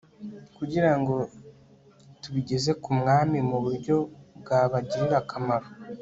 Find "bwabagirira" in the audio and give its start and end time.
4.39-5.17